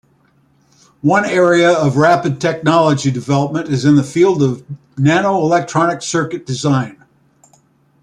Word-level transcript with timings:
One 1.03 1.25
area 1.25 1.71
of 1.71 1.95
rapid 1.95 2.41
technology 2.41 3.11
development 3.11 3.69
is 3.69 3.85
in 3.85 3.97
the 3.97 4.03
field 4.03 4.41
of 4.41 4.65
nanoelectronic 4.95 6.01
circuit 6.01 6.43
design. 6.47 7.05